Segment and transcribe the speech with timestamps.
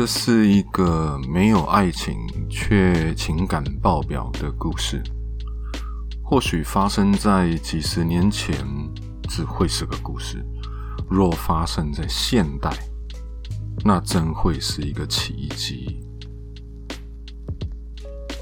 [0.00, 2.16] 这是一个没有爱情
[2.48, 5.02] 却情感爆表的故事。
[6.24, 8.56] 或许发生在几十年前，
[9.28, 10.38] 只会是个故事；
[11.06, 12.70] 若发生在现代，
[13.84, 16.00] 那真会是一个奇迹。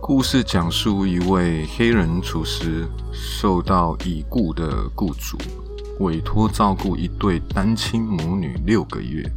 [0.00, 5.36] 故事讲述一位黑人厨师受到已故的雇主
[6.00, 9.30] 委托照顾一对单亲母女六个月。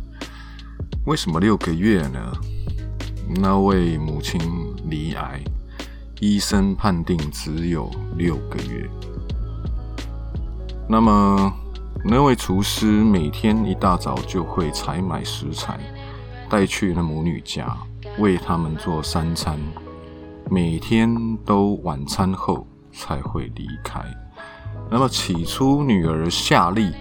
[1.06, 2.20] 为什么六个月呢？
[3.40, 4.42] 那位母亲
[4.90, 5.40] 罹癌，
[6.20, 8.90] 医生判定只有六个月。
[10.90, 11.54] 那么，
[12.04, 15.80] 那位厨师每天一大早就会采买食材，
[16.50, 17.78] 带去那母女家，
[18.18, 19.60] 为他们做三餐，
[20.50, 24.04] 每天都晚餐后才会离开。
[24.90, 26.92] 那么起初，女儿夏丽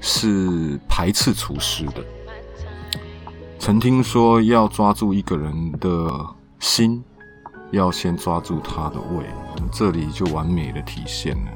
[0.00, 2.04] 是排斥厨师的。
[3.62, 6.10] 曾听说要抓住一个人的
[6.58, 7.00] 心，
[7.70, 9.24] 要先抓住他的胃，
[9.70, 11.50] 这里就完美的体现了。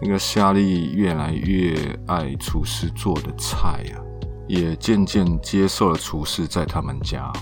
[0.00, 3.98] 那个夏利越来越爱厨师做的菜啊，
[4.46, 7.32] 也渐渐接受了厨师在他们家。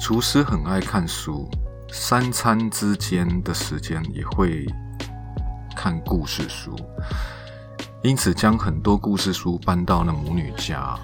[0.00, 1.48] 厨师很爱看书，
[1.92, 4.66] 三餐之间的时间也会
[5.76, 6.74] 看故事书，
[8.02, 10.98] 因此将很多故事书搬到了母女家。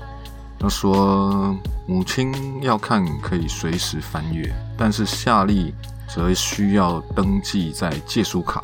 [0.60, 1.56] 他说
[1.86, 5.72] ：“母亲要看可以随时翻阅，但是夏利
[6.08, 8.60] 则需要登记在借书卡，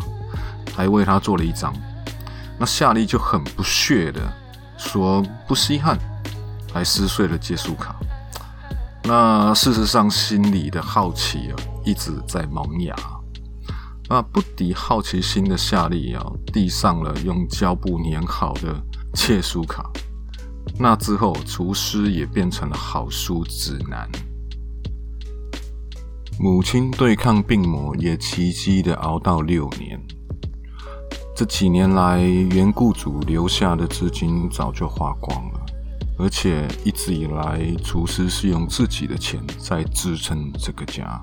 [0.74, 1.72] 还为他做了一张。
[2.58, 4.20] 那夏利就很不屑的
[4.76, 5.96] 说：不稀罕，
[6.72, 7.94] 还撕碎了借书卡。
[9.04, 12.96] 那事实上心里的好奇啊一直在萌芽。
[14.08, 18.74] 那不敌好奇心的夏利啊递上了用胶布粘好的
[19.14, 19.88] 借书卡。”
[20.78, 24.10] 那之后，厨师也变成了好书指南。
[26.38, 30.00] 母亲对抗病魔，也奇迹的熬到六年。
[31.36, 35.60] 这几年来，原雇主留下的资金早就花光了，
[36.18, 41.22] 而且一直以来，厨师是用自己的钱在支撑这个家。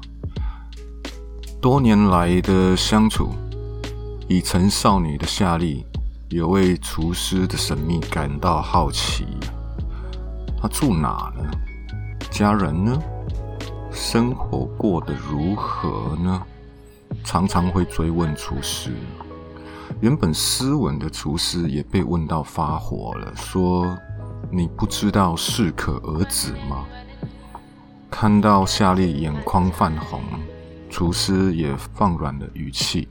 [1.61, 3.29] 多年来的相处，
[4.27, 5.85] 已成少女的夏利。
[6.31, 9.27] 有为厨师的神秘感到好奇，
[10.61, 11.43] 他住哪呢？
[12.29, 12.97] 家人呢？
[13.91, 16.41] 生活过得如何呢？
[17.25, 18.95] 常常会追问厨师。
[19.99, 23.97] 原本斯文的厨师也被问到发火了，说
[24.49, 26.85] ：“你不知道适可而止吗？”
[28.09, 30.21] 看到夏利眼眶泛红，
[30.89, 33.09] 厨师也放软了语气。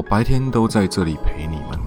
[0.00, 1.78] 我白天都在这里陪你们，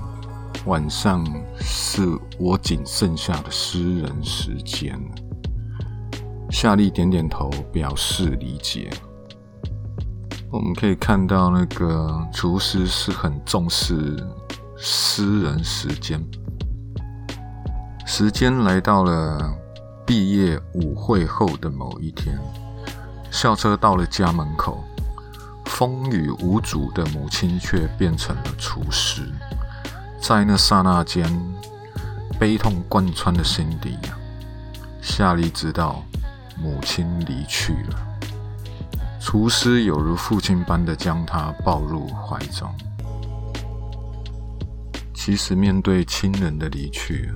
[0.67, 1.25] 晚上
[1.59, 2.07] 是
[2.37, 4.95] 我仅剩下的私人时间。
[6.51, 8.91] 夏利点点头，表示理解。
[10.51, 14.23] 我们可以看到，那个厨师是很重视
[14.77, 16.23] 私人时间。
[18.05, 19.51] 时间来到了
[20.05, 22.37] 毕业舞会后的某一天，
[23.31, 24.83] 校车到了家门口。
[25.73, 29.23] 风雨无阻的母亲却变成了厨师，
[30.21, 31.27] 在那刹那间，
[32.39, 33.97] 悲痛贯穿了心底。
[35.01, 36.05] 夏利知道
[36.61, 38.19] 母亲离去了，
[39.19, 42.71] 厨师有如父亲般的将她抱入怀中。
[45.15, 47.33] 其实，面对亲人的离去，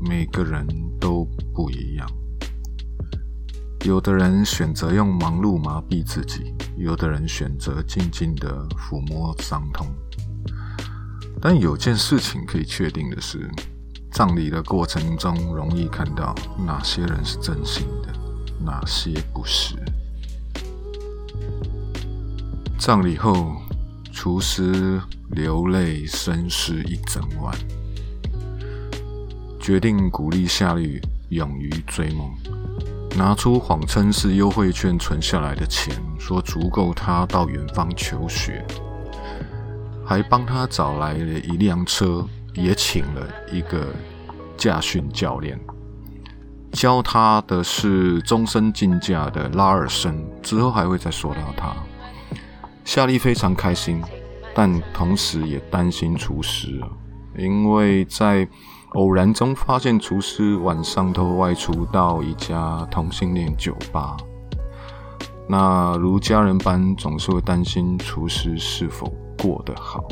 [0.00, 0.66] 每个人
[0.98, 1.24] 都
[1.54, 2.08] 不一样。
[3.84, 9.88] 有的人选择用忙碌麻痹自己，有的人选择静静的抚摸伤痛。
[11.40, 13.50] 但有件事情可以确定的是，
[14.12, 16.32] 葬礼的过程中容易看到
[16.64, 18.14] 哪些人是真心的，
[18.64, 19.74] 哪些不是。
[22.78, 23.56] 葬礼后，
[24.12, 27.52] 厨师流泪深思一整晚，
[29.58, 32.32] 决定鼓励夏绿勇于追梦。
[33.16, 38.64] 拿出谎称是优惠券存下来的钱，说足够他到远方求学，
[40.04, 43.88] 还帮他找来了一辆车，也请了一个
[44.56, 45.60] 驾训教练，
[46.72, 50.24] 教他的是终身竞价的拉尔森。
[50.42, 51.74] 之后还会再说到他。
[52.84, 54.02] 夏利非常开心，
[54.54, 56.80] 但同时也担心厨师，
[57.36, 58.48] 因为在。
[58.94, 64.16] 偶然中发现厨师晚上都外出到一家同性恋酒吧，
[65.48, 69.10] 那如家人般总是会担心厨师是否
[69.42, 70.04] 过得好。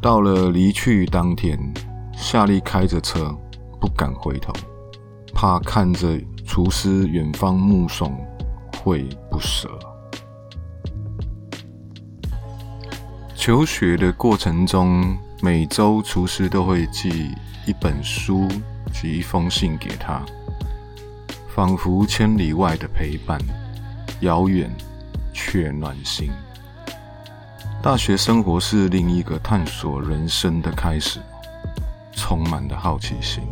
[0.00, 1.58] 到了离去当天，
[2.12, 3.36] 夏利开着车，
[3.80, 4.52] 不敢回头，
[5.34, 6.16] 怕看着
[6.46, 8.16] 厨师远方目送
[8.82, 9.68] 会不舍。
[13.34, 17.34] 求学的过程中，每周厨师都会寄
[17.66, 18.46] 一本书
[18.92, 20.22] 及一封信给他，
[21.48, 23.40] 仿佛千里外的陪伴，
[24.20, 24.70] 遥远
[25.32, 26.30] 却暖心。
[27.82, 31.20] 大学生活是另一个探索人生的开始，
[32.12, 33.42] 充满了好奇心。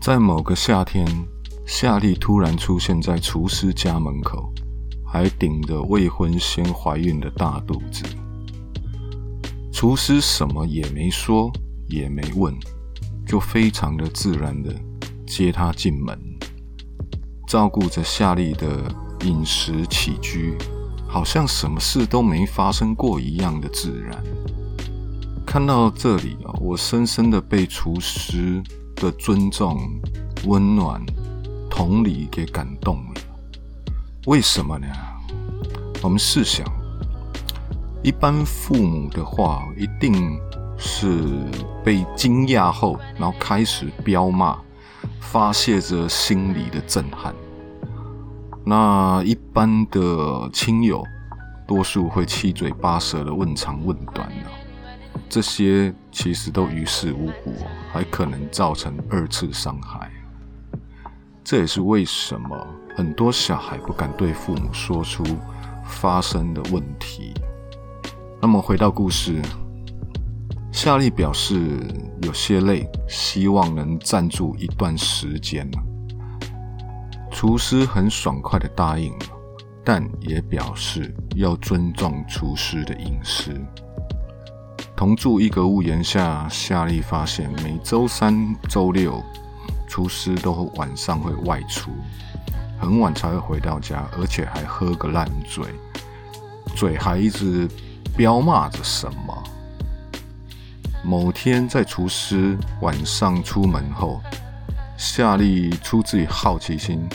[0.00, 1.06] 在某个夏天，
[1.66, 4.50] 夏丽突然出现在厨师家门口，
[5.06, 8.04] 还顶着未婚先怀孕的大肚子。
[9.78, 11.52] 厨师什么也没说，
[11.86, 12.52] 也没问，
[13.24, 14.74] 就非常的自然的
[15.24, 16.18] 接她进门，
[17.46, 20.58] 照顾着夏利的饮食起居。
[21.06, 24.20] 好像什么事都没发生过一样的自然。
[25.46, 28.60] 看到这里啊，我深深的被厨师
[28.96, 29.78] 的尊重、
[30.46, 31.00] 温暖、
[31.70, 33.20] 同理给感动了。
[34.26, 34.88] 为什么呢？
[36.02, 36.66] 我们试想，
[38.02, 40.38] 一般父母的话，一定
[40.76, 41.24] 是
[41.84, 44.56] 被惊讶后，然后开始飙骂，
[45.20, 47.34] 发泄着心里的震撼。
[48.64, 51.02] 那一般的亲友，
[51.66, 54.30] 多数会七嘴八舌的问长问短，
[55.28, 57.52] 这些其实都于事无补，
[57.92, 60.10] 还可能造成二次伤害。
[61.42, 65.24] 这也是为什么很多小孩不敢对父母说出
[65.84, 67.34] 发生的问题。
[68.40, 69.42] 那么回到故事，
[70.70, 71.80] 夏利表示
[72.22, 75.68] 有些累，希望能暂住一段时间
[77.32, 79.12] 厨师很爽快的答应，
[79.84, 83.52] 但也表示要尊重厨师的隐私。
[84.96, 89.20] 同住一个屋檐下，夏利发现每周三、周六，
[89.88, 91.90] 厨师都晚上会外出，
[92.78, 95.64] 很晚才会回到家，而且还喝个烂醉，
[96.76, 97.68] 嘴还一直
[98.18, 99.44] 彪骂着什么。
[101.04, 104.20] 某天在厨师晚上出门后，
[104.96, 107.08] 夏利出自于好奇心。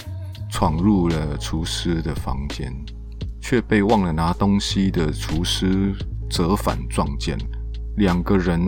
[0.50, 2.72] 闯入了厨师的房间，
[3.42, 5.92] 却被忘了拿东西的厨师
[6.30, 7.36] 折返撞见。
[7.98, 8.62] 两个人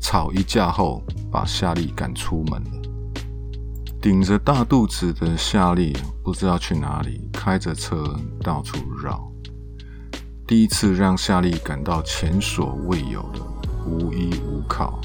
[0.00, 1.02] 吵一架后，
[1.32, 2.70] 把夏利赶出门了。
[4.00, 9.31] 顶着大肚子的夏利不知道去哪里，开着车到处绕。
[10.52, 13.40] 第一次让夏利感到前所未有的
[13.86, 15.00] 无依无靠。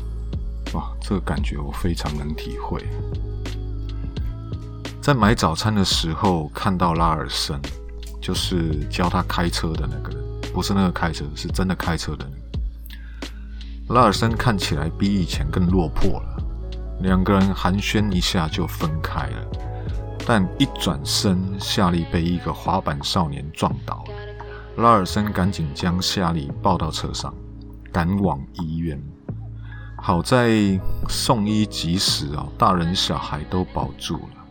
[0.73, 2.85] 哇，这个感觉我非常能体会。
[5.01, 7.57] 在买早餐的时候，看到拉尔森，
[8.21, 10.21] 就是教他开车的那个人，
[10.53, 12.33] 不是那个开车，是真的开车的人。
[13.87, 16.43] 拉尔森看起来比以前更落魄了。
[16.99, 19.47] 两个人寒暄一下就分开了，
[20.25, 24.16] 但一转身，夏利被一个滑板少年撞倒了。
[24.77, 27.33] 拉尔森赶紧将夏利抱到车上，
[27.91, 29.01] 赶往医院。
[29.97, 30.79] 好在
[31.09, 34.45] 送医及时啊，大人小孩都保住了。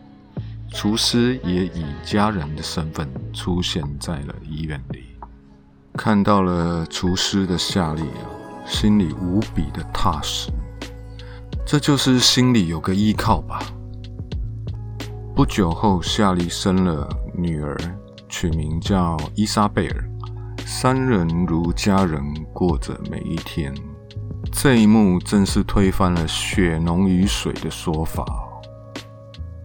[0.73, 5.05] 厨师也以家人的身份出现在了医院里，
[5.93, 8.27] 看到了厨师的夏利啊，
[8.65, 10.51] 心里无比的踏实。
[11.65, 13.61] 这就是心里有个依靠吧。
[15.33, 17.77] 不久后，夏利生了女儿，
[18.27, 20.09] 取名叫伊莎贝尔，
[20.69, 22.21] 三人如家人
[22.51, 23.73] 过着每一天。
[24.51, 28.25] 这一幕正是推翻了“血浓于水”的说法。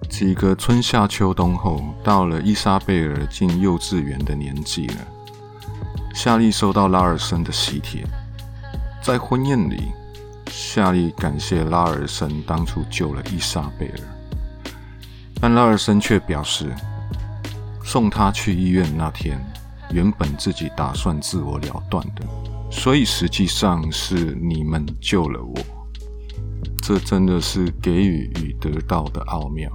[0.09, 4.95] 几个春夏秋冬后，到了伊莎贝尔进幼稚园的年纪了。
[6.15, 8.07] 夏利收到拉尔森的喜帖，
[9.03, 9.91] 在婚宴里，
[10.53, 13.99] 夏利感谢拉尔森当初救了伊莎贝尔，
[15.41, 16.73] 但拉尔森却表示，
[17.83, 19.45] 送他去医院那天，
[19.93, 22.23] 原本自己打算自我了断的，
[22.71, 25.55] 所以实际上是你们救了我。
[26.83, 29.71] 这真的是给予与得到的奥妙。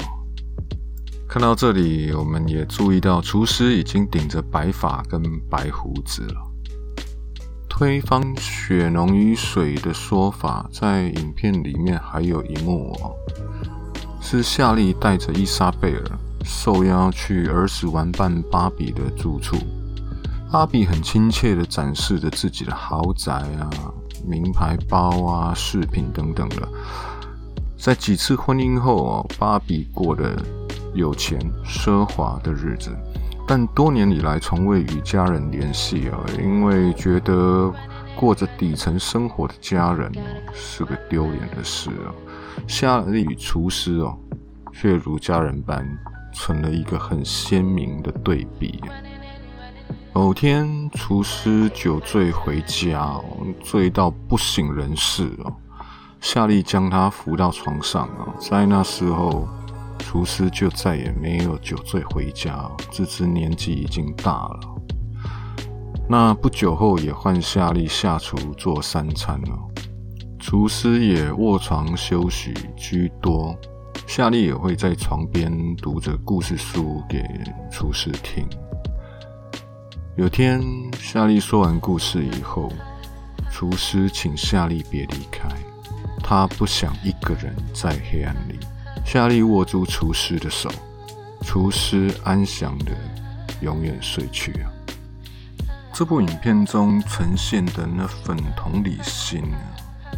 [1.29, 6.41] 看到这里，我们也注意到厨师已经顶着白发跟白胡子了。
[7.69, 13.13] 推翻“血浓于水”的说法，在影片里面还有一幕哦，
[14.19, 16.03] 是夏利带着伊莎贝尔
[16.43, 19.57] 受邀去儿时玩伴芭比的住处，
[20.51, 23.69] 芭比很亲切的展示着自己的豪宅啊、
[24.25, 26.67] 名牌包啊、饰品等等的。
[27.77, 30.35] 在几次婚姻后啊，芭比过的。
[30.93, 32.89] 有钱奢华的日子，
[33.47, 37.71] 但多年以来从未与家人联系啊，因为觉得
[38.15, 40.11] 过着底层生活的家人
[40.55, 42.09] 是个丢脸的事啊。
[42.67, 44.17] 夏利厨师哦，
[44.73, 45.85] 却如家人般，
[46.33, 48.81] 成了一个很鲜明的对比。
[50.19, 53.21] 某天，厨师酒醉回家，
[53.63, 55.53] 醉到不省人事哦。
[56.19, 59.47] 夏利将他扶到床上啊，在那时候，
[59.99, 64.59] 厨师就再也没有酒醉回家，自知年纪已经大了。
[66.09, 69.55] 那不久后，也换夏利下厨做三餐了，
[70.39, 73.55] 厨师也卧床休息居多，
[74.07, 77.23] 夏利也会在床边读着故事书给
[77.69, 78.49] 厨师听。
[80.17, 80.59] 有天，
[80.99, 82.73] 夏利说完故事以后，
[83.51, 85.47] 厨师请夏利别离开。
[86.23, 88.57] 他不想一个人在黑暗里。
[89.05, 90.71] 夏利握住厨师的手，
[91.43, 92.91] 厨师安详的
[93.61, 94.73] 永远睡去啊。
[95.93, 99.43] 这部影片中呈现的那份同理心，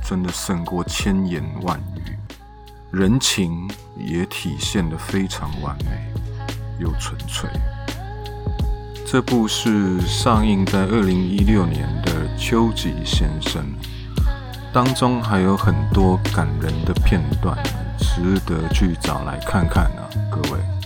[0.01, 1.77] 真的胜过千言万
[2.08, 2.15] 语，
[2.89, 6.10] 人情也体现的非常完美
[6.79, 7.50] 又纯粹。
[9.12, 13.60] 这部是上映在二零一六年的《秋吉先生》。
[14.72, 17.58] 当中还有很多感人的片段，
[17.98, 20.78] 值得去找来看看呢，各位。